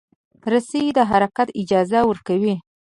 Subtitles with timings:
[0.51, 2.55] رسۍ د حرکت اجازه ورکوي.